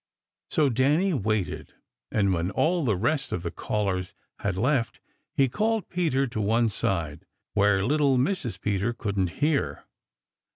So 0.49 0.69
Danny 0.69 1.13
waited, 1.13 1.75
and 2.11 2.33
when 2.33 2.49
all 2.49 2.83
the 2.83 2.95
rest 2.95 3.31
of 3.31 3.43
the 3.43 3.51
callers 3.51 4.15
had 4.39 4.57
left 4.57 4.99
he 5.31 5.47
called 5.47 5.89
Peter 5.89 6.25
to 6.25 6.41
one 6.41 6.69
side 6.69 7.27
where 7.53 7.85
little 7.85 8.17
Mrs. 8.17 8.59
Peter 8.59 8.93
couldn't 8.93 9.27
hear. 9.45 9.83